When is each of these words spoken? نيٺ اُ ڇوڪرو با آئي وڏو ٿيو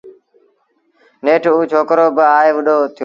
نيٺ 1.23 1.43
اُ 1.55 1.59
ڇوڪرو 1.71 2.07
با 2.15 2.25
آئي 2.39 2.49
وڏو 2.55 2.77
ٿيو 2.93 2.99